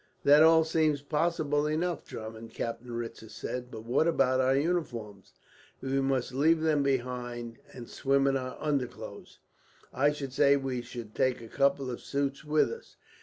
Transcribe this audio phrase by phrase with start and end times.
[0.23, 5.33] "That all seems possible enough, Drummond," Captain Ritzer said; "but what about our uniforms?"
[5.79, 9.37] "We must leave them behind, and swim in our underclothes.
[9.93, 12.97] I should say we should take a couple of suits with us.